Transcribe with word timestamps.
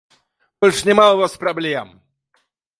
Больш 0.65 0.79
няма 0.87 1.05
ў 1.11 1.17
вас 1.21 1.33
праблем! 1.45 1.87